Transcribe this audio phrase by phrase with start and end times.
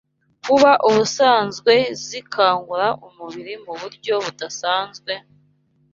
[0.45, 1.73] Kuba ubusanzwe
[2.07, 5.13] zikangura umubiri mu buryo budasanzwe,